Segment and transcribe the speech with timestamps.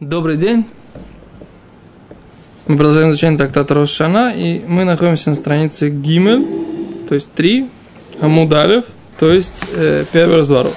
[0.00, 0.64] Добрый день.
[2.66, 6.46] Мы продолжаем изучение трактата Рошана, и мы находимся на странице Гимель,
[7.06, 7.68] то есть 3,
[8.22, 8.86] Амудалев,
[9.18, 10.74] то есть э, первый разворот.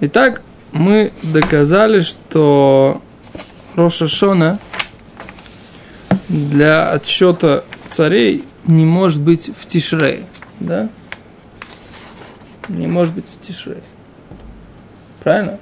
[0.00, 0.40] Итак,
[0.72, 3.02] мы доказали, что
[3.74, 4.58] Рошашона
[6.30, 10.22] для отсчета царей не может быть в Тишрее,
[10.60, 10.88] да?
[12.70, 13.82] Не может быть в Тишрее.
[15.22, 15.58] Правильно?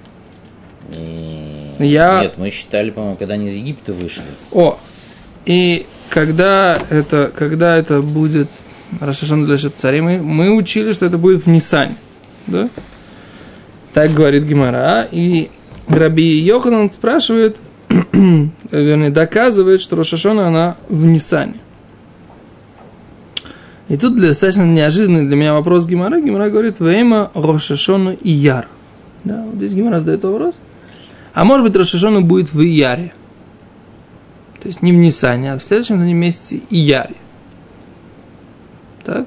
[1.83, 2.23] Я...
[2.23, 4.23] Нет, мы считали, по-моему, когда они из Египта вышли.
[4.53, 4.79] О,
[5.45, 8.49] и когда это, когда это будет
[9.01, 11.97] Рашашон для царей, мы, мы учили, что это будет в Нисане.
[12.47, 12.69] Да?
[13.95, 15.09] Так говорит Гимара.
[15.11, 15.51] И
[15.89, 21.55] Раби Йоханан спрашивает, вернее, доказывает, что Рошашона она в Нисане.
[23.89, 26.21] И тут достаточно неожиданный для меня вопрос Гимара.
[26.21, 28.69] Гимара говорит, Вейма Рошашона и Яр.
[29.25, 30.55] Да, вот здесь Гимара задает вопрос.
[31.33, 33.13] А может быть, Рошашона будет в Ияре.
[34.61, 37.17] То есть не в Нисане, а в следующем за ним месяце Ияре.
[39.05, 39.27] Так?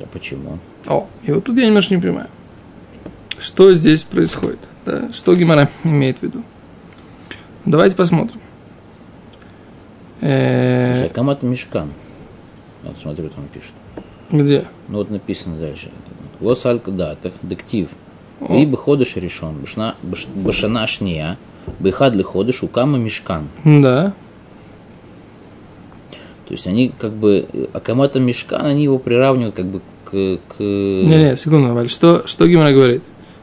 [0.00, 0.58] А почему?
[0.86, 2.28] О, и вот тут я немножко не понимаю.
[3.38, 4.60] Что здесь происходит?
[4.86, 5.12] Да?
[5.12, 6.42] Что Гимара имеет в виду?
[7.64, 8.40] Давайте посмотрим.
[10.20, 11.92] Э, Камат Мешкан.
[12.82, 13.72] Вот смотрю, там пишет.
[14.30, 14.64] Где?
[14.88, 15.90] Ну вот написано дальше.
[16.40, 17.88] Лос Аль-Кадатах, дектив.
[18.40, 19.64] И быходыш решен.
[20.34, 21.38] Башана шния.
[21.78, 23.48] Быхад ходыш укама мешкан.
[23.64, 24.14] Да.
[26.46, 30.10] То есть они как бы, Акамата Мешкан, они его приравнивают как бы к...
[30.10, 30.60] к...
[30.60, 33.02] Не-не, секунду, Валь, что, что Гимара говорит?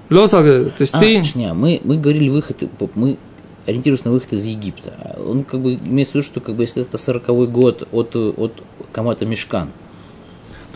[0.10, 1.24] Лос Аль-Кадатах, то есть а, ты...
[1.24, 2.64] Шня, мы, мы говорили выход,
[2.96, 3.18] мы
[3.66, 5.18] ориентируемся на выход из Египта.
[5.28, 8.54] Он как бы имеется в виду, что как бы если это 40 год от, от
[8.94, 9.70] Камата Мешкан.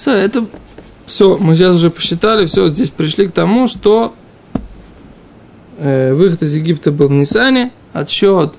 [0.06, 0.46] Это
[1.08, 4.14] все, мы сейчас уже посчитали, все, здесь пришли к тому, что
[5.78, 8.56] э, выход из Египта был в Нисане, отсчет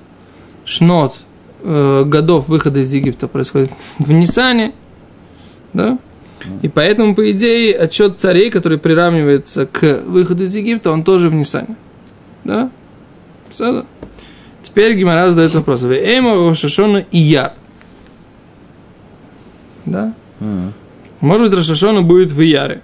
[0.65, 1.15] шнот
[1.63, 4.73] э, годов выхода из Египта происходит в Нисане,
[5.73, 5.99] да?
[6.61, 11.33] И поэтому, по идее, отчет царей, который приравнивается к выходу из Египта, он тоже в
[11.33, 11.75] Нисане.
[12.45, 12.71] Да?
[13.49, 13.85] Все.
[14.61, 15.83] Теперь Гимара задает вопрос.
[15.83, 17.53] Эйма Рошашона и я.
[19.85, 20.13] Да?
[20.39, 20.73] М.
[21.21, 22.81] Может быть, Рошашона будет в Ияре.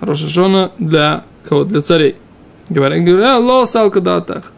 [0.00, 1.64] Рошашона для кого?
[1.64, 2.16] Для царей.
[2.68, 4.52] Говорят, говорят, ло салкадатах.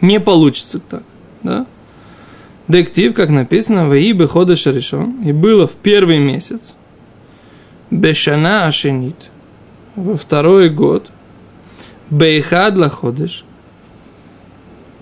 [0.00, 1.02] Не получится так.
[1.42, 1.66] Да?
[2.68, 6.74] Дектив, как написано, в Ибе хода шаришон, и было в первый месяц,
[7.90, 9.16] Бешана ашенит,
[9.96, 11.10] во второй год,
[12.10, 13.44] Бейхад лаходыш,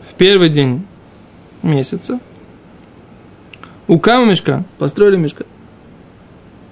[0.08, 0.86] в первый день
[1.62, 2.20] месяца,
[3.86, 4.34] у Кама
[4.78, 5.46] построили мешкан.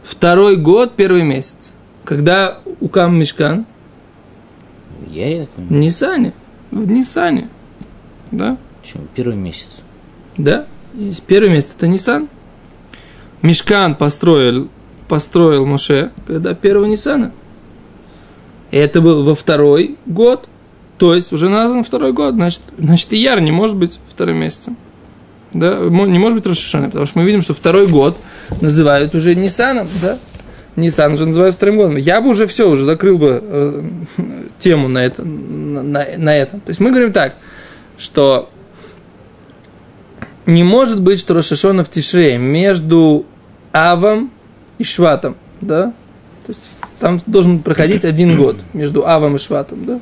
[0.07, 1.73] Второй год, первый месяц.
[2.05, 3.67] Когда у Кам мешкан?
[5.09, 6.33] Я это В Нисане.
[6.71, 7.49] В Нисане.
[8.31, 8.57] Да?
[8.81, 9.05] Почему?
[9.17, 9.81] Первый месяц.
[10.37, 10.67] Да?
[10.95, 12.29] И первый месяц это Нисан.
[13.43, 14.69] Мешкан построил,
[15.09, 17.33] построил Моше, когда первого Нисана.
[18.71, 20.49] Это был во второй год.
[20.99, 22.35] То есть уже назван второй год.
[22.35, 24.77] Значит, значит и Яр не может быть вторым месяцем.
[25.53, 25.81] Да?
[25.81, 28.17] Не может быть Рошашана, потому что мы видим, что второй год
[28.61, 30.19] называют уже Нисаном, да?
[30.77, 31.97] Нисан уже называют вторым годом.
[31.97, 33.83] Я бы уже все, уже закрыл бы э,
[34.59, 36.61] тему на, это, на, на- этом.
[36.61, 37.35] То есть мы говорим так,
[37.97, 38.51] что
[40.45, 43.25] не может быть, что Рошашона в Тишре между
[43.73, 44.31] Авом
[44.77, 45.95] и Шватом, да?
[46.47, 46.69] То есть
[47.01, 50.01] там должен проходить один год между Авом и Шватом, да?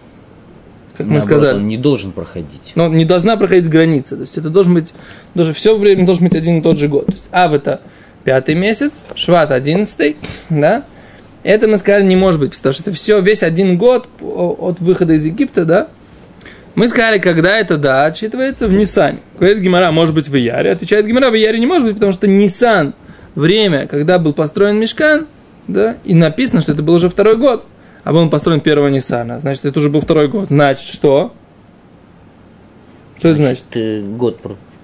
[0.96, 1.56] Как мы сказали.
[1.56, 2.72] Он не должен проходить.
[2.74, 4.16] Но не должна проходить граница.
[4.16, 4.92] То есть это должен быть,
[5.34, 7.06] даже все время должен быть один и тот же год.
[7.06, 7.80] То есть Ав это
[8.24, 10.16] пятый месяц, Шват одиннадцатый,
[10.50, 10.84] да?
[11.42, 15.12] Это мы сказали не может быть, потому что это все, весь один год от выхода
[15.12, 15.88] из Египта, да?
[16.74, 19.18] Мы сказали, когда это, да, отчитывается в Нисане.
[19.38, 20.72] Говорит Гимара, может быть в Яре.
[20.72, 22.94] Отвечает Гимара, в Яре не может быть, потому что Нисан,
[23.34, 25.26] время, когда был построен Мешкан,
[25.68, 27.64] да, и написано, что это был уже второй год,
[28.02, 30.48] а был он построен первого Нисана, значит, это уже был второй год.
[30.48, 31.32] Значит, что?
[33.18, 33.66] Что это значит?
[33.74, 34.40] э, год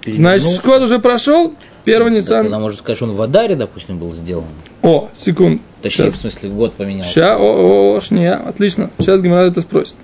[0.07, 1.55] Значит, год уже прошел,
[1.85, 2.43] первый Да, Нисан.
[2.43, 4.45] Тогда можно сказать, что он в Адаре, допустим, был сделан.
[4.83, 5.61] О, секунд.
[5.83, 6.15] Точнее, Сейчас.
[6.15, 7.11] в смысле, год поменялся.
[7.11, 8.91] Ща, о, о, о, шния, отлично.
[8.99, 9.97] Сейчас Гимара это спросит.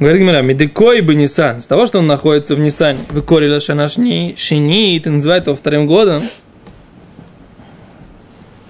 [0.00, 4.96] Говорит Гимара, медикой бы Нисан, с того, что он находится в Нисане, выкорили шанашни, шини,
[4.96, 6.22] и ты называет его вторым годом,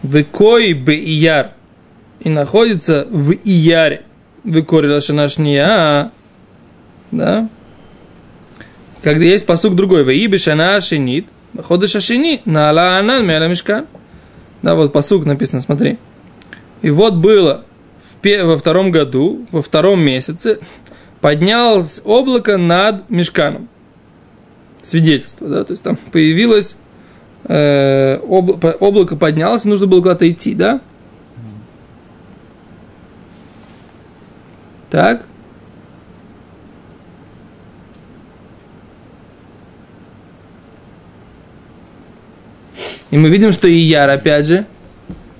[0.03, 1.53] выкой бы ияр,
[2.19, 4.03] и находится в ияре,
[4.43, 6.11] выкорили шанашния,
[7.13, 7.49] да,
[9.03, 11.27] когда есть посук другой, ваиби шана шинит,
[11.63, 13.87] ходыш ашини, на ала анан меля мешкан.
[14.63, 15.99] Да, вот посук написано, смотри.
[16.83, 17.65] И вот было
[17.99, 20.59] в во втором году, во втором месяце,
[21.21, 23.69] поднялось облако над мешканом.
[24.83, 26.77] Свидетельство, да, то есть там появилось
[27.45, 30.81] э, обла- облако поднялось, нужно было куда-то идти, да?
[34.91, 35.25] Так.
[43.11, 44.67] И мы видим, что Ияр, опять же,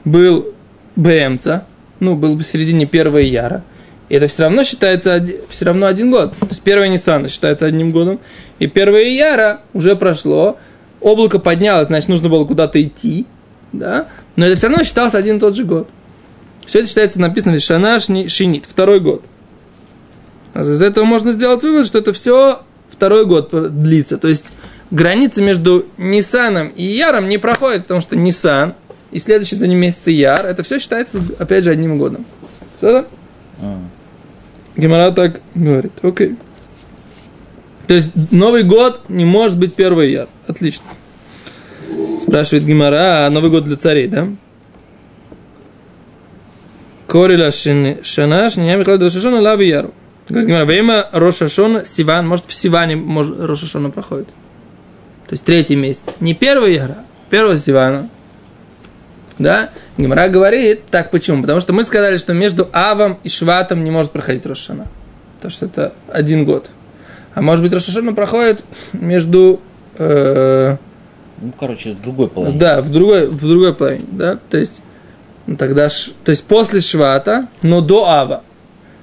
[0.05, 0.49] был
[0.97, 1.67] БМца,
[2.01, 3.63] ну, был в середине первого Ияра.
[4.09, 6.33] И это все равно считается все равно один год.
[6.41, 8.19] То есть первая Ниссана считается одним годом.
[8.59, 10.59] И первое Ияра уже прошло.
[11.01, 13.27] Облако поднялось, значит, нужно было куда-то идти.
[13.73, 14.09] Да?
[14.35, 15.89] Но это все равно считался один и тот же год.
[16.67, 19.25] Все это считается написано Шана Шни- Шинит, второй год.
[20.55, 24.19] А из этого можно сделать вывод, что это все второй год длится.
[24.19, 24.53] То есть
[24.91, 28.75] граница между Ниссаном и Яром не проходит, потому что Ниссан
[29.11, 32.25] и следующий за ним месяц Яр, это все считается, опять же, одним годом.
[32.77, 33.07] Все
[34.77, 35.93] Гемора так говорит.
[36.03, 36.37] Окей.
[37.87, 40.29] То есть Новый год не может быть первый Яр.
[40.47, 40.87] Отлично.
[42.21, 44.29] Спрашивает Гимара, а Новый год для царей, да?
[47.09, 49.93] Корила Шана, Шния Михаил Рошашона, Лави Яру.
[50.29, 54.29] Говорит Гимара, время Рошашона, Сиван, может в Сиване может, Рошашона проходит.
[55.31, 56.17] То есть третий месяц.
[56.19, 58.09] Не первый Яра, а первого Сивана.
[59.39, 59.71] Да?
[59.97, 61.43] Гимара говорит, так почему?
[61.43, 64.89] Потому что мы сказали, что между Авом и Шватом не может проходить Рошашона.
[65.37, 66.69] Потому что это один год.
[67.33, 69.61] А может быть, Рошашона проходит между...
[69.99, 70.77] э,
[71.41, 72.59] Ну, короче, в другой половине.
[72.59, 74.83] да, в другой, в другой половине, да, то есть,
[75.47, 75.89] ну, тогда,
[76.25, 78.43] то есть после Швата, но до Ава.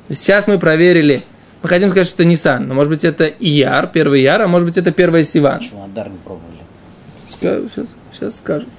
[0.09, 1.24] Сейчас мы проверили,
[1.62, 4.68] мы хотим сказать, что это Нисан, но может быть это Ияр, первый Ияр, а может
[4.68, 5.62] быть это первый Сиван.
[5.62, 6.57] Что Адар не пробовали.
[7.30, 8.69] Сейчас, сейчас скажут.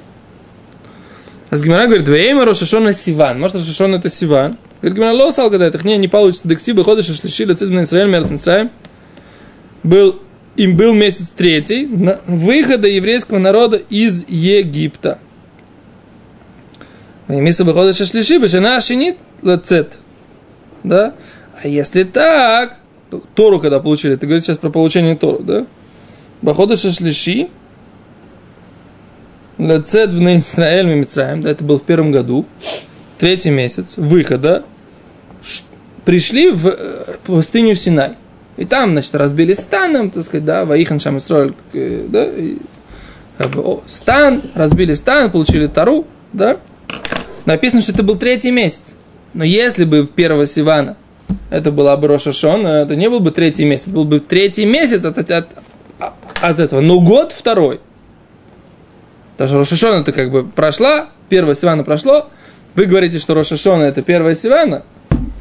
[1.50, 3.40] А с Гимара говорит, Вейма Рошашона Сиван.
[3.40, 4.56] Может, Рошашон это Сиван?
[4.80, 6.46] Говорит, Гимара Лосал, когда это не, не получится.
[6.46, 8.70] Дексиба ходишь, шлиши, лецизм Израиль, мерц Мицраим.
[9.82, 10.20] Был,
[10.56, 15.18] им был месяц третий на выхода еврейского народа из Египта.
[17.28, 19.96] Миса выходит шлиши, бешена шинит лецет.
[20.84, 21.14] Да?
[21.60, 22.76] А если так,
[23.10, 25.66] то Тору когда получили, ты говоришь сейчас про получение Тору, да?
[26.40, 27.48] Бахода шашлиши,
[29.58, 32.46] Лецет в Израиль Мицраем, да, это был в первом году,
[33.18, 34.64] третий месяц выхода,
[36.04, 38.12] пришли в э, пустыню Синай.
[38.56, 42.58] И там, значит, разбили станом, так сказать, да, Ваихан Шам Исраиль, э, да, и,
[43.36, 46.58] как бы, о, стан, разбили стан, получили Тару, да.
[47.46, 48.94] Написано, что это был третий месяц.
[49.34, 50.96] Но если бы в первого Сивана
[51.50, 55.04] это была бы Роша Шона, это не был бы третий месяц, был бы третий месяц
[55.04, 55.48] от, от,
[56.40, 57.80] от, этого, но год второй.
[59.36, 62.28] Потому что Рошашона это как бы прошла, первая Сивана прошло,
[62.74, 64.82] вы говорите, что Рошашона это первая Сивана,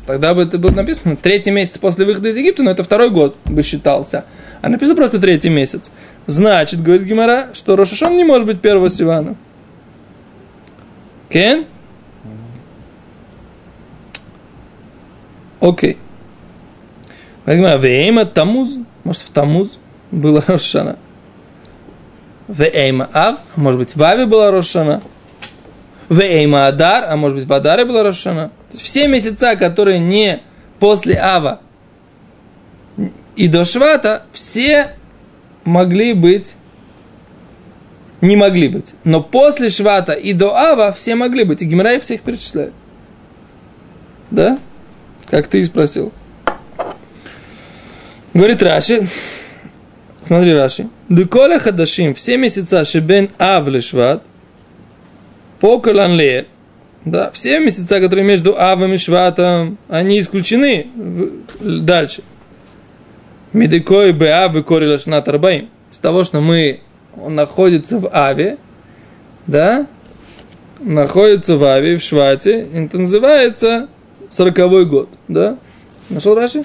[0.05, 3.35] тогда бы это было написано третий месяц после выхода из Египта, но это второй год
[3.45, 4.25] бы считался.
[4.61, 5.91] А написано просто третий месяц.
[6.25, 9.35] Значит, говорит Гимара, что Рошашон не может быть первого Сивана.
[11.29, 11.65] Кен?
[15.59, 15.97] Окей.
[17.45, 19.79] Вейма Тамуз, может в Тамуз
[20.11, 20.97] была Рошана.
[22.47, 25.01] Вейма Ав, а может быть в Аве была Рошана.
[26.09, 28.51] Вейма Адар, а может быть в Адаре была Рошана.
[28.73, 30.41] Все месяца, которые не
[30.79, 31.59] после Ава
[33.37, 34.95] и до Швата, все
[35.63, 36.55] могли быть,
[38.19, 38.93] не могли быть.
[39.03, 41.61] Но после Швата и до Ава все могли быть.
[41.61, 42.73] И Гимара их всех перечисляет.
[44.31, 44.57] Да?
[45.29, 46.11] Как ты и спросил.
[48.33, 49.07] Говорит Раши,
[50.21, 54.21] смотри Раши, Деколя Хадашим, все месяца Шебен Ав Шват,
[55.59, 56.47] по Коланле,
[57.03, 60.87] да, все месяца, которые между Авом и Шватом, они исключены
[61.59, 62.21] дальше.
[63.53, 65.69] Медикой Беав и Корила Шнат Арбаим.
[65.91, 66.81] Из того, что мы,
[67.19, 68.57] он находится в Аве,
[69.47, 69.87] да,
[70.79, 73.87] находится в Аве, в Швате, это называется
[74.29, 75.57] сороковой год, да?
[76.09, 76.63] Нашел Раши?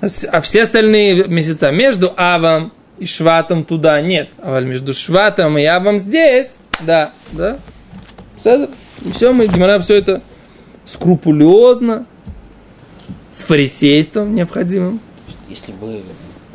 [0.00, 4.30] А А все остальные месяца между Авом и Шватом туда нет.
[4.38, 7.58] А между Шватом и Авом здесь, да, да.
[8.36, 8.68] Все,
[9.14, 10.20] все мы, Гимара, все это
[10.84, 12.06] скрупулезно,
[13.30, 15.00] с фарисейством необходимым.
[15.48, 16.02] Если бы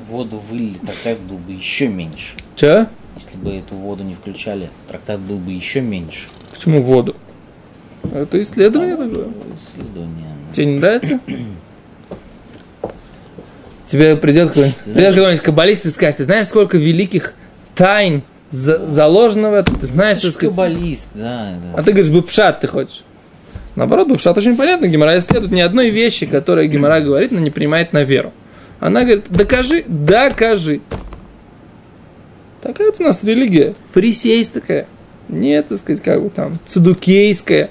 [0.08, 2.36] воду вылили, трактат был бы еще меньше.
[2.56, 2.88] Че?
[3.16, 6.28] Если бы эту воду не включали, трактат был бы еще меньше.
[6.54, 7.16] Почему воду?
[8.14, 9.28] Это исследование такое.
[9.60, 10.28] Исследование.
[10.52, 11.20] Тебе не нравится?
[13.88, 17.34] Тебе придет какой-нибудь, придет какой-нибудь каббалист и скажет, ты знаешь, сколько великих
[17.76, 19.76] тайн за- заложено в этом?
[19.78, 20.56] Ты знаешь, Ты сказать?
[20.56, 21.56] каббалист, да.
[21.62, 21.80] да.
[21.80, 23.04] А ты говоришь, бы пшат ты хочешь.
[23.76, 27.94] Наоборот, Бабшат очень понятно, Гимара исследует ни одной вещи, которая Гимара говорит, но не принимает
[27.94, 28.34] на веру.
[28.82, 30.82] Она говорит, докажи, докажи.
[32.62, 34.88] Такая у нас религия, фарисейская.
[35.30, 37.70] Не, так сказать, как бы там, цедукейская.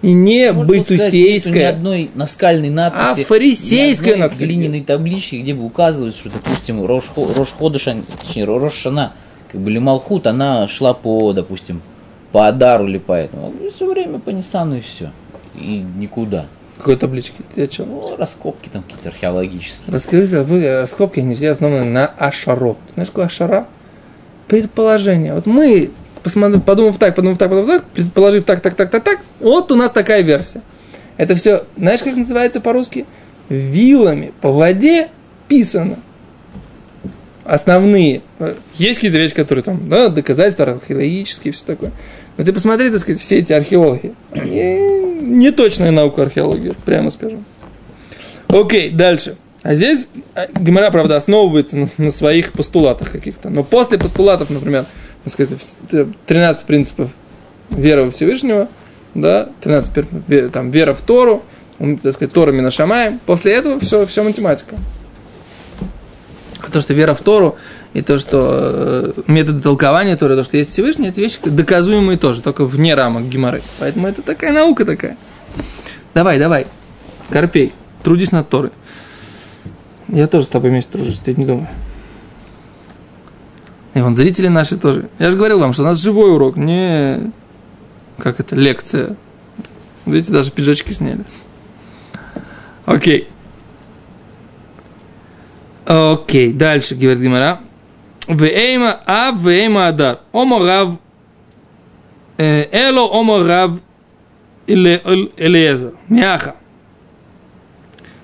[0.00, 1.54] И не Можно сказать, нету байтусейская.
[1.54, 6.84] ни одной наскальной надписи, А фарисейская ни одной глиняной таблички, где бы указывают, что, допустим,
[6.86, 9.14] Рош, Рош Ходыша, точнее, Рош Шана,
[9.50, 11.82] как бы, или Малхут, она шла по, допустим,
[12.30, 13.52] по Адару или по этому.
[13.72, 15.10] Все время по Ниссану и все.
[15.56, 16.46] И никуда.
[16.76, 17.34] Какой таблички?
[17.54, 17.88] Ты о чем?
[17.88, 19.92] Ну, раскопки там какие-то археологические.
[19.92, 22.78] Расскажите, вы раскопки, они все основаны на ашарот.
[22.94, 23.66] Знаешь, какое ашара?
[24.46, 25.34] Предположение.
[25.34, 25.90] Вот мы,
[26.34, 29.90] подумав так, подумав так, подумав так, предположив так, так, так, так, так, вот у нас
[29.90, 30.62] такая версия.
[31.16, 33.04] Это все, знаешь, как называется по-русски?
[33.48, 35.08] Вилами по воде
[35.48, 35.96] писано.
[37.44, 38.22] Основные.
[38.74, 41.92] Есть какие-то вещи, которые там, да, доказательства археологические, все такое.
[42.36, 44.12] Но ты посмотри, так сказать, все эти археологи.
[44.32, 44.78] Они
[45.20, 47.44] не точная наука археологии, прямо скажем.
[48.48, 49.36] Окей, дальше.
[49.62, 53.50] А здесь а, Гемора, правда, основывается на, на своих постулатах каких-то.
[53.50, 54.86] Но после постулатов, например,
[55.24, 57.10] так сказать, в- 13 принципов
[57.70, 58.68] веры во Всевышнего,
[59.14, 61.42] да, 13 пер- ве- там, вера в Тору,
[62.02, 63.20] так сказать, Тора Минашамаем.
[63.26, 64.76] После этого все, все математика.
[66.60, 67.56] А то, что вера в Тору,
[67.94, 72.42] и то, что э, методы толкования Торы, то, что есть Всевышний, это вещи доказуемые тоже,
[72.42, 73.62] только вне рамок Геморы.
[73.78, 75.16] Поэтому это такая наука такая.
[76.14, 76.66] Давай, давай,
[77.30, 77.72] Карпей,
[78.02, 78.70] трудись над Торой.
[80.08, 81.66] Я тоже с тобой вместе тружусь, ты не думай.
[83.98, 85.08] И вон зрители наши тоже.
[85.18, 87.32] Я же говорил вам, что у нас живой урок, не
[88.16, 89.16] как это, лекция.
[90.06, 91.24] Видите, даже пиджачки сняли.
[92.86, 93.28] Окей.
[95.84, 97.58] Окей, дальше говорит Гимара.
[98.28, 100.20] Вейма а вейма адар.
[100.30, 100.90] Омо рав
[102.36, 103.80] э, эло омо рав
[104.68, 105.94] Эле- Эль- Элиезер.
[106.08, 106.54] Мяха.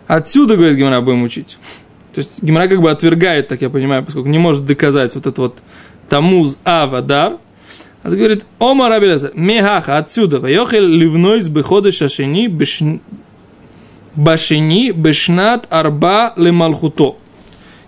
[0.06, 1.58] Отсюда, говорит Гимара, будем учить.
[2.14, 5.40] То есть Гимара как бы отвергает, так я понимаю, поскольку не может доказать вот это
[5.40, 5.58] вот
[6.08, 7.38] Тамуз Авадар.
[8.04, 12.48] А говорит, Ома Рабелезер, Мехаха, отсюда, Вайохель ливной с беходы шашини
[14.14, 17.16] башини бешнат арба лемалхуто.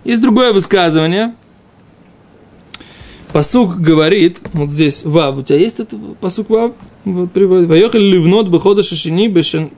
[0.04, 1.35] Есть другое высказывание.
[3.33, 6.73] Посук говорит, вот здесь Вав, у тебя есть этот посук Вав?
[7.04, 7.68] Вот приводит.
[7.68, 9.28] Вайохель ливнот бехода шашини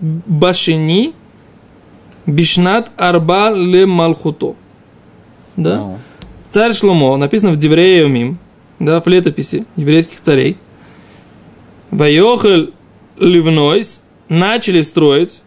[0.01, 1.13] башини
[2.29, 4.55] бишнат арба ле малхуто.
[5.57, 5.77] Да?
[5.77, 5.99] Ну,
[6.51, 8.37] Царь Шломо, написано в Деврея
[8.79, 10.57] да, в летописи еврейских царей.
[11.91, 12.73] Вайохель
[13.19, 15.41] ливнойс начали строить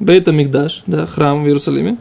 [0.00, 1.96] Бейта Мигдаш, да, храм в Иерусалиме.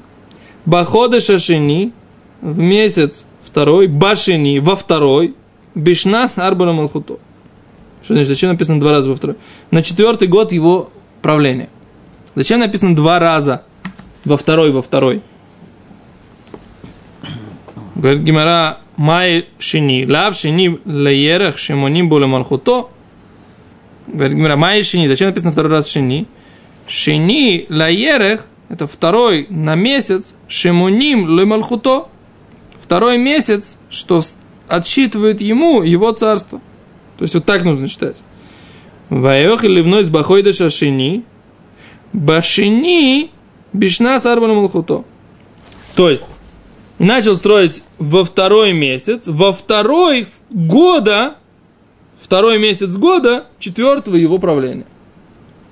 [0.66, 1.94] Бахода Шашини
[2.42, 5.36] в месяц второй, Башини во второй,
[5.76, 7.18] Бишнат Арбара Малхуто.
[8.02, 9.38] Что значит, зачем написано два раза во второй?
[9.72, 10.90] На четвертый год его
[11.22, 11.70] правления.
[12.36, 13.64] Зачем написано два раза
[14.26, 15.22] во второй, во второй?
[17.96, 22.90] Говорит Гимара, май шини, лав шини леерах шимоним боле малхуто.
[24.08, 26.28] Говорит Гимара, май шини, зачем написано второй раз шини?
[26.88, 32.08] Шини лаерех, это второй на месяц, шимоним ле малхуто.
[32.82, 34.22] Второй месяц, что
[34.68, 36.60] отсчитывает ему его царство.
[37.18, 38.18] То есть вот так нужно читать.
[39.10, 41.24] Ваех или вновь с бахойда шашини,
[42.12, 43.32] башини
[43.74, 45.04] бишна сарбана малхуто.
[45.96, 46.26] То есть,
[47.00, 51.36] начал строить во второй месяц, во второй года,
[52.20, 54.86] второй месяц года, четвертого его правления.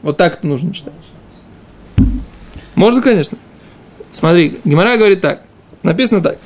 [0.02, 0.94] Вот так это нужно читать.
[2.76, 3.38] Можно, конечно.
[4.12, 5.44] Смотри, Гимара говорит так.
[5.84, 6.38] Написано так.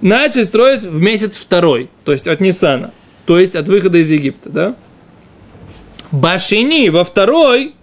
[0.00, 2.92] Начали строить в месяц второй, то есть от Нисана,
[3.24, 4.76] то есть от выхода из Египта, да?
[6.12, 7.75] Башини во второй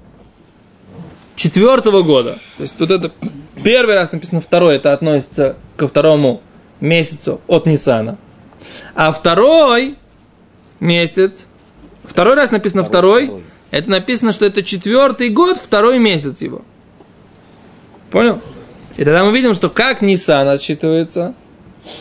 [1.36, 2.40] четвертого года.
[2.58, 3.12] То есть вот это
[3.64, 6.42] первый раз написано второй, это относится ко второму
[6.80, 8.18] месяцу от Нисана.
[8.96, 9.98] А второй
[10.80, 11.48] месяц,
[12.04, 13.44] второй раз написано второй, второй.
[13.72, 16.62] это написано, что это четвертый год, второй месяц его.
[18.12, 18.42] Понял?
[18.98, 21.34] И тогда мы видим, что как Нисан отсчитывается,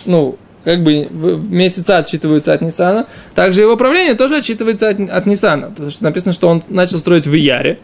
[0.05, 5.71] ну, как бы месяца отсчитываются от Ниссана, также его правление тоже отсчитывается от, от Ниссана.
[5.71, 7.79] Потому что написано, что он начал строить в Яре,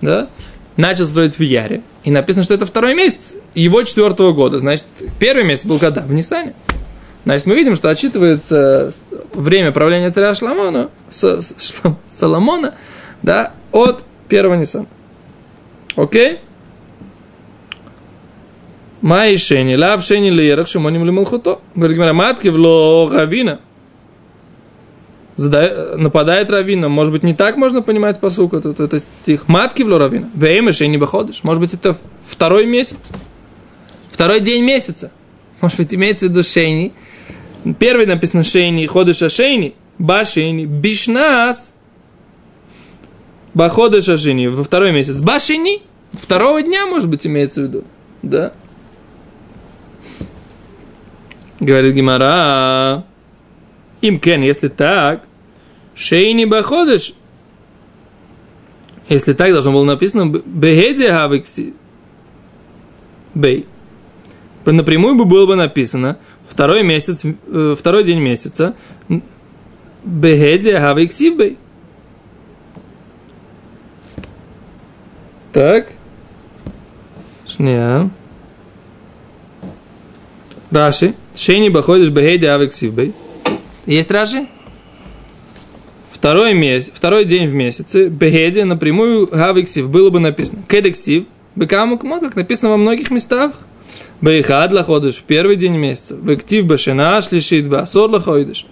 [0.00, 0.28] да?
[0.76, 1.80] Начал строить в Яре.
[2.04, 4.58] И написано, что это второй месяц его четвертого года.
[4.58, 4.84] Значит,
[5.18, 6.02] первый месяц был когда?
[6.02, 6.54] В Ниссане.
[7.24, 8.92] Значит, мы видим, что отсчитывается
[9.34, 12.74] время правления царя Шламона, с, с- Шлам- Соломона,
[13.22, 14.86] да, от первого Ниссана.
[15.96, 16.40] Окей?
[19.00, 21.60] Май шени, лав шени лерах, шимоним ли малхуто.
[21.74, 23.58] Говорит матки в ло равина.
[25.36, 26.88] Задает, нападает равина.
[26.88, 29.48] Может быть, не так можно понимать посук, этот, этот стих.
[29.48, 30.28] Матки в равина.
[30.34, 31.44] Вейма не выходишь.
[31.44, 33.10] Может быть, это второй месяц.
[34.10, 35.10] Второй день месяца.
[35.60, 36.92] Может быть, имеется в виду шейни.
[37.78, 41.74] Первый написано шейни, ходыша шейни, башейни, бишнас,
[43.54, 45.20] баходыша шейни, во второй месяц.
[45.20, 47.84] Башейни, второго дня, может быть, имеется в виду.
[48.22, 48.52] Да.
[51.58, 53.04] Говорит Гимара,
[54.08, 55.24] им кен, если так,
[55.94, 57.14] шейни баходыш,
[59.08, 61.74] если так, должно было написано бегеди хавикси
[63.34, 63.66] бей.
[64.64, 67.22] Напрямую бы было бы написано второй месяц,
[67.78, 68.74] второй день месяца
[70.04, 71.58] бегеди хавикси бей.
[75.52, 75.88] Так.
[77.46, 78.10] Шния.
[80.70, 81.14] Раши.
[81.34, 83.14] Шейни баходишь бегейди авик сивбей.
[83.86, 84.46] Есть Раши?
[86.10, 90.62] Второй, месяц, второй день в месяце, бегеди напрямую гавиксив было бы написано.
[90.68, 93.52] Кедексив, бекаму кмот, как написано во многих местах.
[94.20, 96.14] Бейхад лаходыш в первый день месяца.
[96.14, 98.66] Бектив башена шлишит басор лаходыш.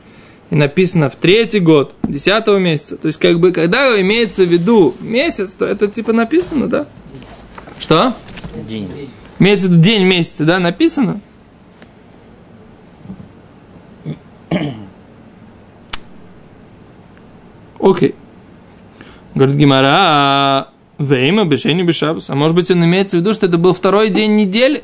[0.51, 2.97] И написано в третий год, десятого месяца.
[2.97, 6.87] То есть, как бы, когда имеется в виду месяц, то это типа написано, да?
[7.79, 8.15] Что?
[8.69, 8.89] День.
[9.39, 11.21] Имеется в виду день месяца, да, написано?
[17.81, 18.15] Окей.
[19.35, 22.31] Говорит Гимара, Вейма, Бешейни Бешабас.
[22.31, 24.83] А может быть, он имеется в виду, что это был второй день недели?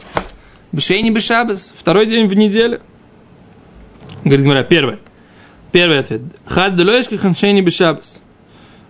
[0.73, 1.73] Бешейни Бешабас.
[1.77, 2.81] Второй день в неделе.
[4.25, 4.99] Говорит Гимара, первый.
[5.73, 6.23] Первый ответ.
[6.47, 8.23] Хад делоешка ханшейни Бешабас.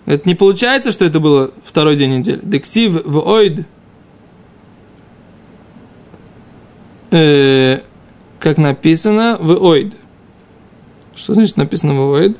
[0.07, 2.40] Это не получается, что это было второй день недели.
[2.42, 3.66] Дексив в ойд.
[7.11, 7.80] Э,
[8.38, 9.95] как написано в ойд.
[11.14, 12.38] Что значит написано в ойд?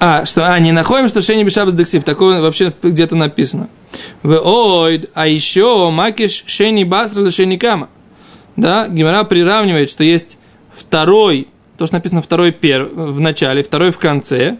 [0.00, 2.04] А, что, а, не находим, что Шени Бешабас Дексив.
[2.04, 3.68] Такое вообще где-то написано.
[4.22, 7.88] В ойд, а еще Макиш Шени Басра Шени Кама.
[8.56, 10.38] Да, Гимара приравнивает, что есть
[10.74, 14.58] второй, то, что написано второй пер, в начале, второй в конце.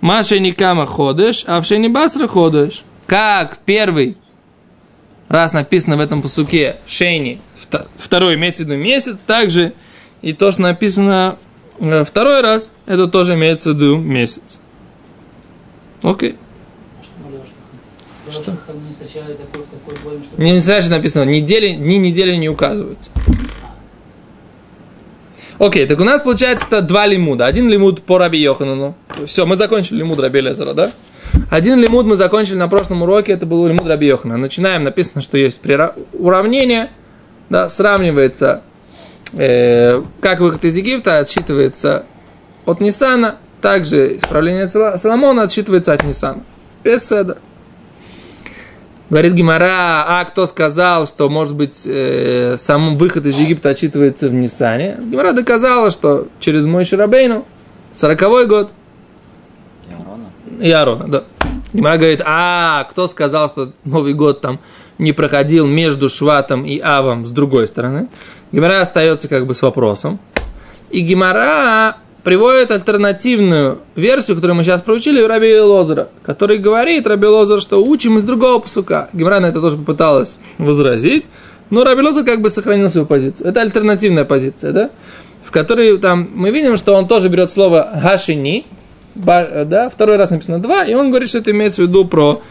[0.00, 2.82] Маша Никама ходишь, а в Шени Басра ходишь.
[3.06, 4.16] Как первый
[5.28, 7.40] раз написано в этом посуке Шейни,
[7.96, 9.72] второй имеется в виду месяц, также
[10.22, 11.38] и то, что написано
[12.04, 14.58] второй раз, это тоже имеется в виду месяц.
[16.02, 16.36] Окей.
[18.30, 18.56] Что?
[20.36, 23.10] Не, не сразу написано, недели, ни недели не указываются.
[25.58, 27.46] Окей, так у нас получается это два лимуда.
[27.46, 28.96] Один лимуд по Раби Йоханану.
[29.26, 30.90] Все, мы закончили лимуд Раби Лезера, да?
[31.50, 34.36] Один лимуд мы закончили на прошлом уроке, это был лимуд Раби Йохана.
[34.36, 35.60] Начинаем, написано, что есть
[36.12, 36.90] уравнение,
[37.50, 38.62] да, сравнивается
[39.32, 42.04] э, как выход из Египта отсчитывается
[42.66, 46.42] от Нисана, также исправление Соломона отсчитывается от Нисана.
[46.82, 47.38] Без седа.
[49.10, 54.34] Говорит Гимара, а кто сказал, что, может быть, э, сам выход из Египта отчитывается в
[54.34, 54.96] Нисане?
[54.98, 57.46] Гимара доказала, что через мой Шарабейну,
[57.94, 58.72] 40 год.
[60.60, 61.24] И Аарона, да.
[61.72, 64.58] Гимара говорит, а кто сказал, что Новый год там
[64.98, 68.08] не проходил между Шватом и Авом с другой стороны?
[68.52, 70.20] Гимара остается как бы с вопросом.
[70.90, 77.26] И Гимара приводит альтернативную версию, которую мы сейчас проучили, у Раби Лозера, который говорит, Раби
[77.26, 79.08] Лозер, что учим из другого посука.
[79.12, 81.28] Гимара на это тоже попыталась возразить,
[81.70, 83.48] но Раби Лозер как бы сохранил свою позицию.
[83.48, 84.90] Это альтернативная позиция, да?
[85.44, 88.64] В которой там мы видим, что он тоже берет слово «гашини»,
[89.14, 92.42] да, второй раз написано «два», и он говорит, что это имеется в виду про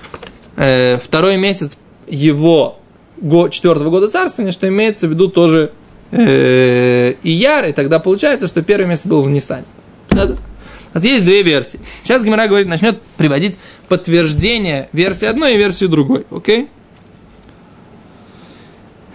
[0.56, 2.80] э, второй месяц его
[3.18, 5.72] го, четвертого года царствования, что имеется в виду тоже
[6.12, 9.66] э, Ияр, и тогда получается, что первый месяц был в Нисане.
[10.12, 11.80] У есть две версии.
[12.04, 16.26] Сейчас Гимара говорит, начнет приводить подтверждение версии одной и версии другой.
[16.30, 16.70] Окей?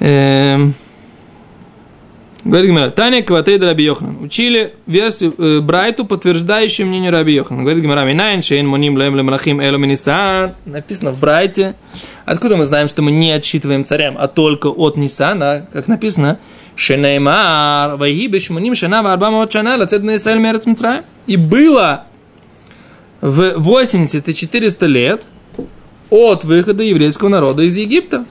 [0.01, 0.75] Эм...
[2.49, 4.23] Говорит Гимара, Таня Кватейда Раби Йохнан.
[4.23, 7.61] Учили версию э, Брайту, подтверждающую мнение Раби Йохнан.
[7.61, 10.55] Говорит Гимара, Минайн, Шейн, Муним, Лем, Лемрахим, Элу, Минисан.
[10.65, 11.75] Написано в Брайте.
[12.25, 16.39] Откуда мы знаем, что мы не отсчитываем царям, а только от Нисана, как написано,
[16.75, 21.03] Шенеймар, Вайги, Бешмуним, Шена, Варбамот, Шана, Лацет на Исраэль, Мерец, Мицраем.
[21.27, 22.05] И было
[23.21, 25.27] в 80 и 400 лет
[26.09, 28.25] от выхода еврейского народа из Египта.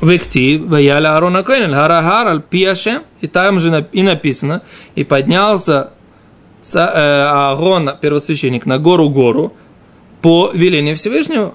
[0.00, 4.62] Вектив, Ваяля Арона Койнель, Харахар, Аль Пиашем, и там же и написано,
[4.94, 5.90] и поднялся
[6.74, 9.54] Аарон, первосвященник, на гору гору
[10.22, 11.54] по велению Всевышнего.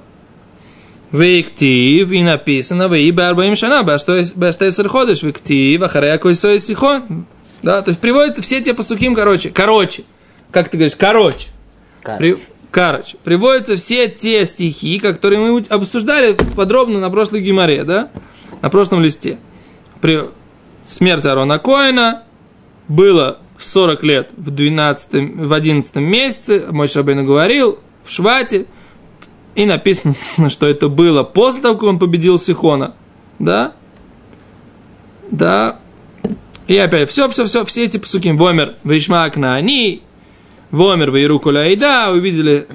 [1.12, 7.26] Вейктив, и написано, вы барбаим шана, баштесер ходишь, вейктив, ахарея койсой сихон.
[7.64, 10.04] Да, то есть приводит все те посуким, короче, короче,
[10.52, 11.48] как ты говоришь, короче.
[12.18, 12.38] При,
[12.72, 18.10] короче, приводятся все те стихи, которые мы обсуждали подробно на прошлой геморе, да,
[18.62, 19.38] на прошлом листе.
[20.02, 20.22] При
[20.88, 22.24] смерти Арона Коина
[22.88, 28.66] было в 40 лет в 12, в 11 месяце, мой Шабейн говорил, в Швате,
[29.56, 30.16] и написано,
[30.50, 32.96] что это было после того, как он победил Сихона,
[33.38, 33.74] да,
[35.30, 35.80] да,
[36.68, 40.02] и опять, все, все, все, все эти посуки, Вомер, Вишмак на они,
[40.72, 42.68] Вомер, Вейру Куляйда, увидели,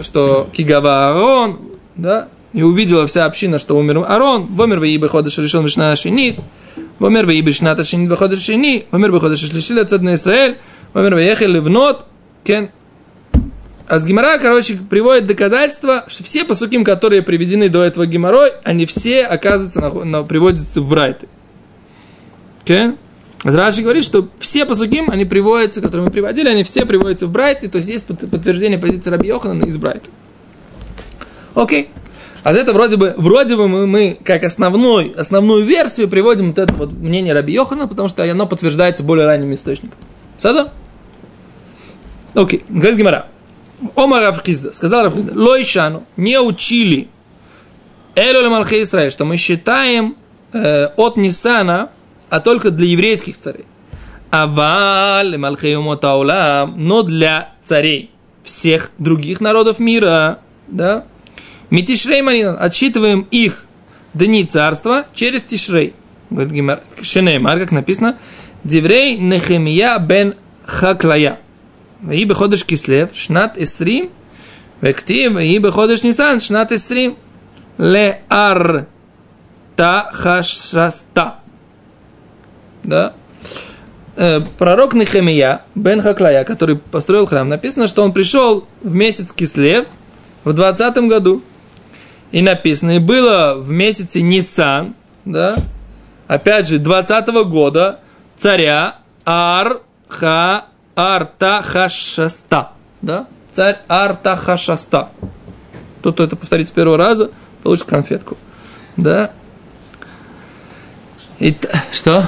[0.00, 1.58] что Кигава Арон,
[1.96, 6.40] да, и увидела вся община, что умер Арон, Вомер, Вейбе Ходыш решен Вишна Шинит,
[6.98, 10.58] Вомер, Вейбе Шната Шинит Беходыш Шини, Вомер, Беходыш Шлишили Цад на Израиль,
[10.94, 12.06] Вомер, Веехали Ливнот,
[12.44, 12.70] Кен,
[13.88, 18.84] а с Гимара, короче, приводит доказательства, что все посуким, которые приведены до этого Гимарой, они
[18.84, 21.26] все, оказываются, на, на, приводятся в Брайты.
[22.66, 22.98] Okay?
[23.44, 27.68] Раши говорит, что все посуким, они приводятся, которые мы приводили, они все приводятся в Брайте,
[27.68, 30.10] то есть есть подтверждение позиции Раби Йоханана из Брайта.
[31.54, 31.88] Окей.
[32.42, 36.58] А за это вроде бы, вроде бы мы, мы как основной, основную версию приводим вот
[36.58, 39.98] это вот мнение Раби Йохана, потому что оно подтверждается более ранним источником.
[40.38, 40.72] Сада?
[42.34, 42.64] Окей.
[42.68, 43.26] Говорит Гимара.
[43.94, 47.08] Ома Равхизда, сказал Равхизда, Лойшану, не учили
[48.16, 50.16] Элю Малхе Исраиль, что мы считаем
[50.52, 51.90] э, от Нисана
[52.30, 53.64] а только для еврейских царей.
[54.30, 58.10] Аваль Малхеюмотаула, но для царей
[58.44, 61.04] всех других народов мира, да,
[61.70, 63.64] Митишрей Манинан, отсчитываем их
[64.14, 65.94] дни царства через Тишрей.
[66.30, 68.18] Говорит Гимар, Шенеймар, как написано,
[68.64, 70.34] Деврей Нехемия бен
[70.66, 71.38] Хаклая.
[72.10, 74.10] И беходыш кислев, шнат эсрим,
[74.80, 77.16] вектив, и беходыш нисан, шнат эсрим,
[77.76, 78.86] ле ар
[79.74, 81.36] та хашаста.
[82.84, 83.14] Да?
[84.16, 89.86] Э, пророк Нехемия бен Хаклая, который построил храм, написано, что он пришел в месяц кислев
[90.44, 91.42] в 20 году.
[92.30, 95.56] И написано, и было в месяце Нисан, да,
[96.26, 98.00] опять же, 20 года
[98.36, 105.08] царя Ар-Ха Артахашаста, да, царь Артахашаста.
[106.00, 107.30] Кто-то это повторит с первого раза,
[107.62, 108.36] получит конфетку,
[108.96, 109.30] да.
[111.38, 111.56] И,
[111.92, 112.26] что?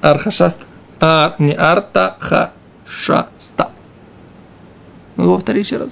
[0.00, 0.66] Архашаста.
[1.00, 2.50] Ар, не Артахашаста.
[5.16, 5.88] Ну, повтори еще раз.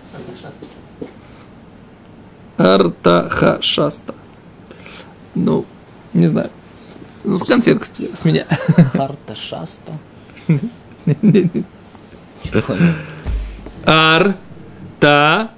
[2.58, 4.14] Артахашаста.
[5.34, 5.64] Ну,
[6.12, 6.50] не знаю.
[7.24, 8.44] Ну, с конфеткой с меня.
[8.92, 9.92] Харташаста.
[13.86, 14.34] Ар,
[15.00, 15.50] та,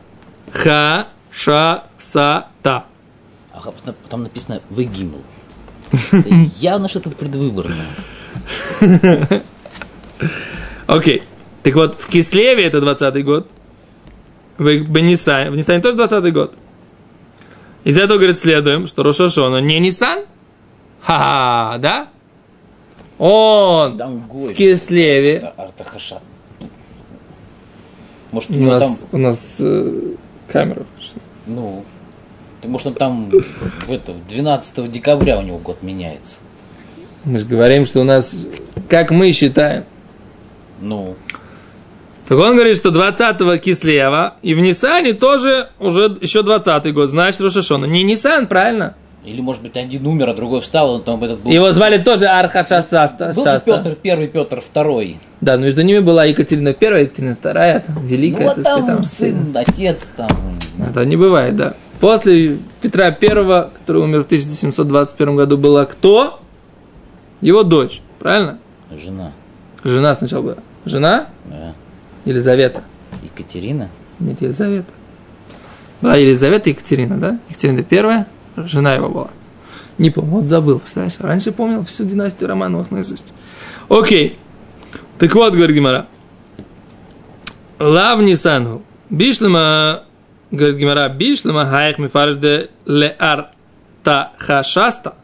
[0.52, 2.84] ха, ша, са, та.
[3.52, 5.22] А потом написано «выгимл».
[6.60, 7.86] Явно что-то предвыборное.
[10.86, 11.22] Окей.
[11.62, 13.48] Так вот, в Кислеве это 20 год.
[14.58, 15.50] В Бенисане.
[15.50, 16.54] В Нисане тоже 20 год.
[17.84, 20.20] Из этого, говорит, следуем, что Рошашона не Нисан.
[21.00, 22.08] Ха-ха, да?
[23.18, 25.52] Он в Кислеве.
[25.56, 26.20] Артахаша.
[28.32, 29.08] Может, у, у нас, там...
[29.12, 30.14] У нас э,
[30.48, 30.86] камера.
[31.46, 31.84] Ну,
[32.64, 36.38] может, он там в это, 12 декабря у него год меняется.
[37.24, 38.46] Мы же говорим, что у нас,
[38.88, 39.84] как мы считаем.
[40.80, 41.16] Ну.
[42.30, 47.40] Так он говорит, что 20-го Кислева и в Нисане тоже уже еще 20-й год, значит
[47.40, 47.86] Рошашона.
[47.86, 48.94] Не Нисан, правильно?
[49.24, 51.50] Или, может быть, один умер, а другой встал, он там этот был...
[51.50, 53.32] Его звали тоже Архашасаста.
[53.34, 55.18] Был же Петр Первый, Петр Второй.
[55.40, 58.86] Да, но между ними была Екатерина Первая, Екатерина Вторая, там, великая, ну, а так там,
[58.86, 60.30] там сын, отец там.
[60.88, 61.74] Это не бывает, да.
[61.98, 66.38] После Петра Первого, который умер в 1721 году, была кто?
[67.40, 68.60] Его дочь, правильно?
[68.88, 69.32] Жена.
[69.82, 70.56] Жена сначала была.
[70.84, 71.26] Жена?
[71.46, 71.74] Да.
[72.24, 72.82] Елизавета.
[73.22, 73.90] Екатерина?
[74.18, 74.92] Нет, Елизавета.
[76.00, 77.38] Была Елизавета и Екатерина, да?
[77.48, 79.30] Екатерина первая, жена его была.
[79.98, 81.20] Не помню, вот забыл, представляешь?
[81.20, 83.32] Раньше помнил всю династию Романовых наизусть.
[83.88, 84.38] Окей.
[85.18, 86.06] Так вот, говорит Гимара.
[87.78, 88.82] Лав Нисану.
[89.10, 90.04] Бишлема,
[90.50, 93.48] говорит Гимара, бишлема хайх мифарш де леар
[94.02, 95.16] та хашаста.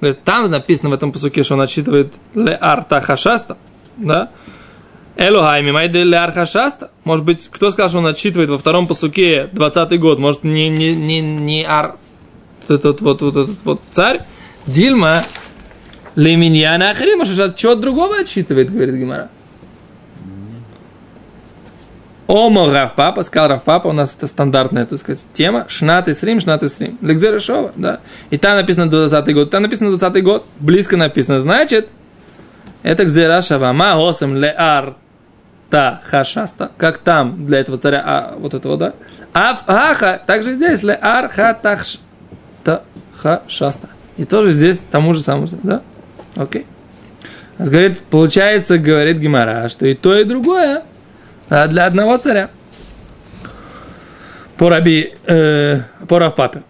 [0.00, 3.56] Говорит, там написано в этом посуке, что он отсчитывает леар та хашаста.
[3.96, 4.30] Да?
[5.16, 6.90] Элохайми майде леар хашаста.
[7.04, 10.18] Может быть, кто сказал, что он отсчитывает во втором посуке 20 год?
[10.18, 11.96] Может, не, не, не, не ар
[12.68, 14.20] этот вот, вот этот вот царь,
[14.66, 15.24] Дильма,
[16.16, 19.30] Леминьяна Ахри, может, от чего другого отсчитывает, говорит Гимара.
[22.26, 25.64] Омо Рав Папа, сказал Рав Папа, у нас это стандартная, так сказать, тема.
[25.68, 26.98] Шнат и срим, шнат и срим.
[27.00, 28.00] Легзера Шова, да.
[28.30, 31.38] И там написано 20 год, там написано 20 год, близко написано.
[31.38, 31.88] Значит,
[32.82, 34.96] это Гзера Осам Леар
[35.70, 38.92] Та Хашаста, как там для этого царя, а, вот этого, да.
[39.34, 41.98] А Аха, также здесь Леар Хатахш
[42.64, 42.82] Та
[43.16, 43.88] Хашаста.
[44.16, 45.82] И тоже здесь тому же самому, да?
[46.36, 46.66] Окей.
[47.58, 50.82] Говорит, получается, говорит Гимара, что и то, и другое
[51.48, 52.50] а для одного царя.
[54.56, 56.62] По раби, э, по Равпапе.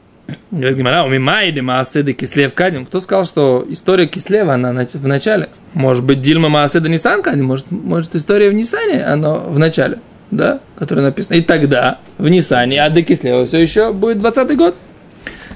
[0.51, 2.87] Говорит Гимара, у Мимайди Мааседы Кислев Кадим.
[2.87, 5.49] Кто сказал, что история Кислева, она в начале?
[5.75, 7.47] Может быть, Дильма Мааседа Нисан Кадим?
[7.47, 9.99] Может, может, история в Нисане, она в начале?
[10.31, 11.37] Да, которая написана.
[11.37, 14.75] И тогда в Нисане, а до Кислева все еще будет 20 год.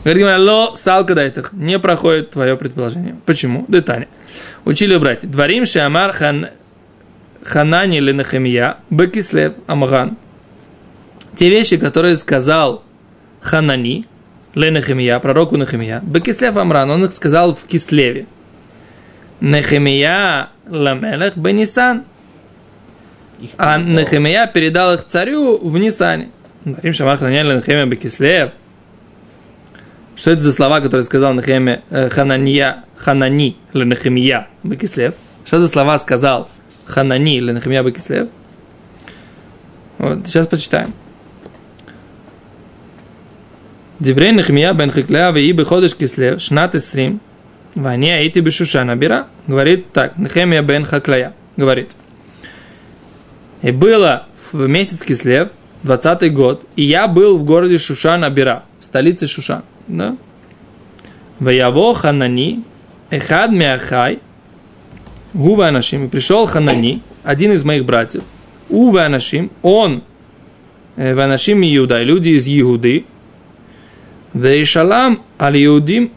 [0.04, 1.52] Говорит Гимара, ло салка дайтах.
[1.52, 3.16] Не проходит твое предположение.
[3.26, 3.64] Почему?
[3.68, 4.08] Детали.
[4.64, 5.26] Учили братья.
[5.28, 6.48] Дворим Шамар хан
[7.42, 10.16] Ханани или Нахемия, Бекислев Амган.
[11.34, 12.82] Те вещи, которые сказал
[13.40, 14.04] Ханани,
[14.54, 18.26] Ленахемия, пророку Нахемия, Бекислев Амран, он их сказал в Кислеве.
[19.40, 22.04] Нехемия Ламелех Бенисан.
[23.56, 26.30] А Нехемия передал их царю в Нисане.
[26.64, 28.50] Рим Шамар Ханани Ленахемия Бекислев.
[30.16, 35.14] Что это за слова, которые сказал Нехемия, э, Ханания, Ханани Ленахемия Бекислев?
[35.46, 36.48] Что за слова сказал
[36.90, 38.28] Ханани или Нахамия Бакислев.
[39.98, 40.92] Вот, сейчас почитаем.
[44.00, 47.20] Диврей Нахмия бен Хикля и ходыш кислев шнат исрим
[47.74, 49.26] вани аити бешушана бира.
[49.46, 51.34] Говорит так, Нахемия бен Хаклая.
[51.56, 51.90] Говорит.
[53.62, 55.48] И было в месяц кислев,
[55.82, 59.62] 20 год, и я был в городе Шушан Абира, столице Шушан.
[59.86, 60.16] Да?
[61.38, 62.64] Ваяво Ханани,
[63.10, 64.20] Эхад Меахай,
[65.34, 68.22] Гува Анашим, пришел Ханани, один из моих братьев,
[68.68, 70.02] Ува Анашим, он,
[70.96, 73.04] Ванашим Иуда, люди из Иуды,
[74.34, 76.12] Вейшалам аль Иудим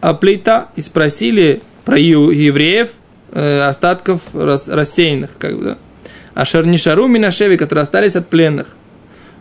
[0.00, 2.90] Аплейта, и спросили про евреев,
[3.32, 5.78] э, остатков рассеянных, как бы, да.
[6.34, 8.68] Ашер Нишару Минашеви, которые остались от пленных.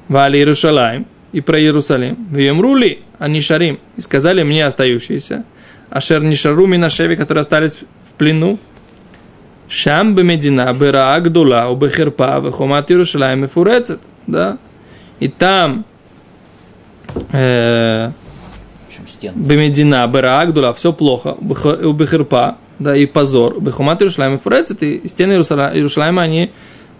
[0.07, 2.15] Вали Иерушалаем, и про Иерусалим.
[2.31, 5.43] В Емрули Анишарим, и сказали мне остающиеся.
[5.89, 8.57] Ашер Нишару Минашеви, которые остались в плену.
[9.67, 13.99] Шам бемедина бера гдула у бехерпа вехомат Иерушалаем фурецет.
[14.25, 14.57] Да?
[15.19, 15.85] И там
[17.31, 18.11] э,
[19.35, 23.59] бемедина бера гдула, все плохо, у бехерпа, да, и позор.
[23.59, 26.51] Бехомат Иерушалаем фурецет, и стены Иерушалайма, они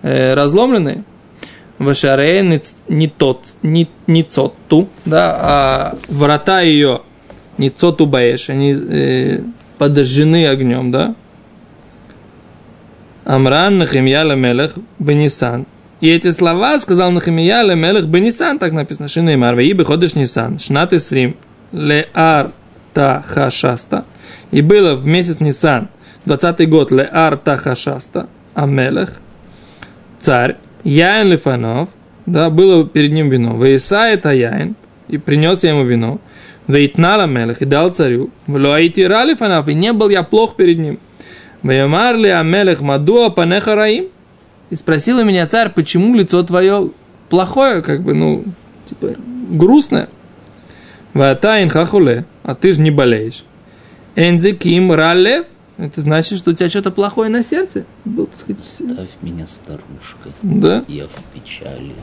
[0.02, 1.04] э, разломлены.
[1.78, 2.42] Вашаре
[2.88, 7.02] не тот, не, цотту, да, а врата ее
[7.58, 9.40] не цоту баеш, они э,
[9.78, 11.16] подожжены огнем, да,
[13.26, 15.66] Амран Нахимия Мелех Бенисан.
[16.02, 21.38] И эти слова сказал Нахимия Мелех Бенисан, так написано, Шинеймар, Ваи Беходыш Нисан, Шнат Исрим,
[21.72, 22.52] Леар
[22.94, 24.06] Тахашаста.
[24.52, 25.88] И было в месяц Нисан,
[26.26, 29.14] 20 год, Леар Тахашаста, Амелех,
[30.20, 31.90] царь, Яин Лифанов,
[32.26, 34.76] да, было перед ним вино, Ваиса это Яин,
[35.08, 36.20] и принес я ему вино,
[36.68, 41.00] Вейтнала Мелех, и дал царю, Влоаити Ралифанов, и не был я плох перед ним.
[41.64, 44.06] Ваямар ли Амелех Мадуа Панеха Раим?
[44.76, 46.92] И спросил у меня царь, почему лицо твое
[47.30, 48.44] плохое, как бы, ну,
[48.90, 49.16] типа,
[49.52, 50.10] грустное.
[51.14, 53.46] Ватайн хахуле, а ты же не болеешь.
[54.18, 55.46] Энзиким ралев,
[55.78, 57.86] это значит, что у тебя что-то плохое на сердце.
[58.04, 58.66] Был, так сказать...
[58.66, 60.34] Оставь меня старушкой.
[60.42, 60.84] Да?
[60.90, 61.94] Я в печали.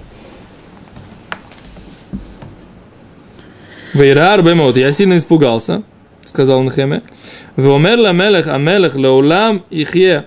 [3.93, 5.83] Вейрар бемот, я сильно испугался,
[6.25, 7.03] сказал Нахеме.
[7.57, 10.25] Веомер ламелех амелех леулам ихе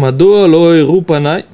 [0.00, 1.44] Мадуа лой рупанай.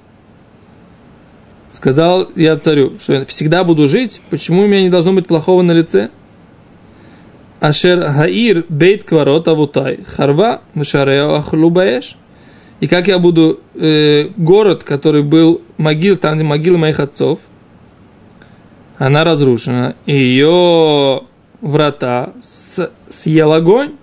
[1.73, 5.63] Сказал я царю, что я всегда буду жить, почему у меня не должно быть плохого
[5.63, 6.11] на лице?
[7.59, 12.17] Ашер Хаир бейт кварот авутай харва ахлубаеш.
[12.79, 17.41] И как я буду э, город, который был могил, там где могилы моих отцов,
[18.97, 19.97] она разрушена.
[20.07, 21.23] Ее
[21.61, 22.33] врата
[23.09, 23.97] съел огонь.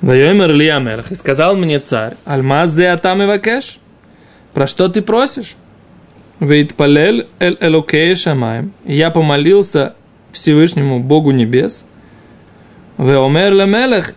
[0.00, 3.78] Вайомер ли Амелах, и сказал мне царь, Альмазе Атам Ивакеш,
[4.54, 5.56] про что ты просишь?
[6.40, 8.72] Вейт палель эль элокей шамаем.
[8.84, 9.94] Я помолился
[10.30, 11.84] Всевышнему Богу небес.
[12.96, 14.14] Веомер лемелех.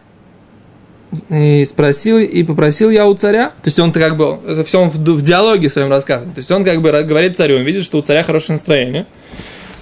[1.29, 3.49] И спросил, и попросил я у царя.
[3.49, 6.35] То есть он как бы, это все он в, в диалоге своем рассказывает.
[6.35, 9.07] То есть он как бы говорит царю, он видит, что у царя хорошее настроение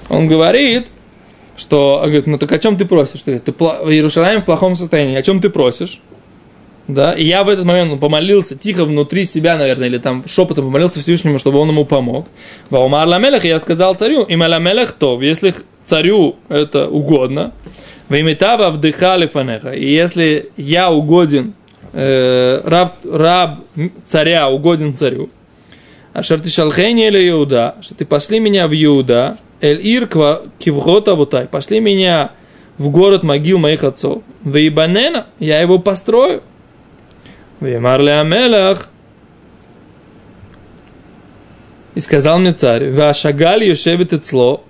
[0.10, 0.88] он говорит,
[1.60, 3.22] что, говорит, ну так о чем ты просишь?
[3.22, 6.02] Ты, ты в Иерусалиме в плохом состоянии, о чем ты просишь?
[6.89, 11.00] да, и я в этот момент помолился тихо внутри себя, наверное, или там шепотом помолился
[11.00, 12.28] Всевышнему, чтобы он ему помог.
[12.72, 17.54] Ваумар ламелех, я сказал царю, им ламелех то, если царю это угодно,
[18.10, 19.69] Веймитава вдыхали фанеха.
[19.69, 21.54] И если я угоден,
[21.93, 23.60] э, раб, раб
[24.08, 25.30] царя угоден царю,
[26.13, 31.48] а шарты шалхейни или Иуда, что ты пошли меня в Иуда, эль ирква кивгота вутай,
[31.48, 32.32] пошли меня
[32.78, 34.24] в город могил моих отцов.
[34.43, 36.41] Вейбанена, я его построю.
[37.60, 38.88] Веймар амелах.
[41.93, 44.63] И сказал мне царь, Вашагаль Йошевит Ицло,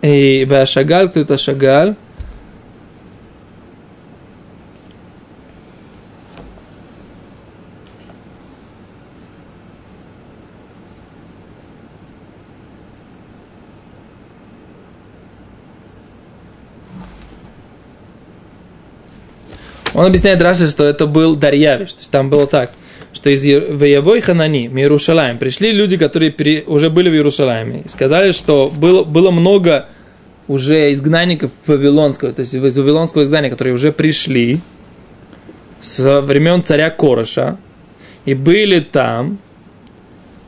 [0.00, 1.94] и Вашагаль, кто это Шагаль?
[19.94, 21.92] Он объясняет Раши, что это был Дарьявиш.
[21.92, 22.70] То есть там было так,
[23.12, 27.82] что из Ваявой Ханани, Иерушалаем, пришли люди, которые пере, уже были в Иерушалайме.
[27.84, 29.86] И сказали, что было, было много
[30.46, 34.60] уже изгнанников Вавилонского, то есть из Вавилонского изгнания, которые уже пришли
[35.80, 37.56] со времен царя Короша
[38.24, 39.38] и были там,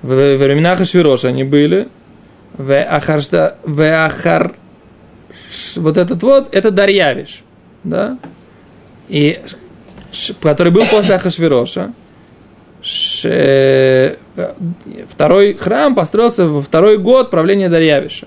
[0.02, 1.88] в времена Хашвироша они были,
[2.54, 4.54] в Ахаршта, в Ахар,
[5.76, 7.42] вот этот вот, это Дарьявиш,
[7.84, 8.18] да,
[9.08, 9.40] и
[10.40, 11.92] который был после Ахашвироша,
[15.08, 18.26] второй храм построился во второй год правления Дарьявиша.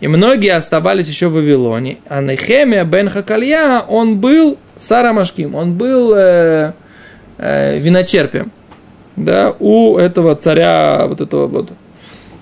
[0.00, 1.98] И многие оставались еще в Вавилоне.
[2.08, 6.72] А Нехемия бен Хакалья, он был Сарамашким, он был э,
[7.38, 8.52] э, виночерпием.
[9.16, 11.70] Да, у этого царя, вот этого вот.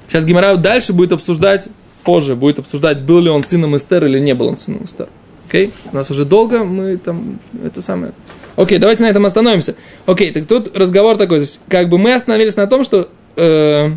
[0.08, 1.68] Сейчас Гимара дальше будет обсуждать,
[2.02, 5.08] позже будет обсуждать, был ли он сыном Эстер или не был он сыном Эстер.
[5.52, 5.70] Окей?
[5.92, 8.14] У нас уже долго, мы там, это самое...
[8.56, 9.74] Окей, давайте на этом остановимся.
[10.06, 13.90] Окей, так тут разговор такой, то есть, как бы мы остановились на том, что э,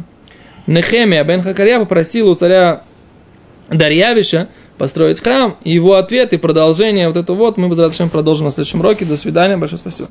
[0.67, 2.83] Нехемия бен Хакарья попросил у царя
[3.69, 7.69] Дарьявиша построить храм, и его ответ и продолжение вот это вот мы,
[8.09, 9.05] продолжим на следующем уроке.
[9.05, 10.09] До свидания, большое спасибо.